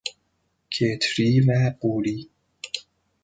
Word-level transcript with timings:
کتری 0.71 1.39
و 1.47 1.69
قوری 1.79 2.29